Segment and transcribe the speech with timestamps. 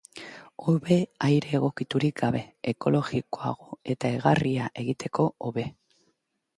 [0.67, 0.95] Hobe
[1.27, 2.41] aire egokiturik gabe,
[2.73, 5.71] ekologikoago eta egarria egiteko hobe.